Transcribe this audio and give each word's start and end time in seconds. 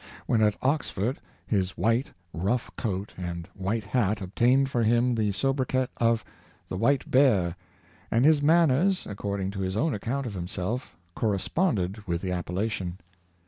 When 0.25 0.41
at 0.41 0.55
Oxford, 0.63 1.19
his 1.45 1.77
white, 1.77 2.11
rough 2.33 2.71
coat 2.75 3.13
and 3.17 3.47
white 3.53 3.83
hat 3.83 4.19
obtained 4.19 4.71
for 4.71 4.81
him 4.81 5.13
the 5.13 5.31
sobriquet 5.31 5.89
of" 5.97 6.25
The 6.69 6.75
White 6.77 7.11
Bear;" 7.11 7.55
and 8.09 8.25
his 8.25 8.41
manners, 8.41 9.05
according 9.05 9.51
to 9.51 9.59
his 9.59 9.77
own 9.77 9.91
Washington'' 9.91 9.97
s 9.97 10.03
Shyness, 10.03 10.03
537 10.03 10.17
account 10.17 10.25
of 10.25 10.33
himself, 10.33 10.97
corresponded 11.13 12.07
with 12.07 12.21
the 12.23 12.31
appellation. 12.31 12.97